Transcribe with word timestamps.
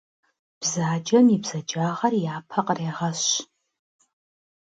Бзаджэм 0.59 1.25
и 1.35 1.37
бзаджагъэр 1.43 2.13
япэ 2.35 2.59
кърегъэщ. 2.65 3.23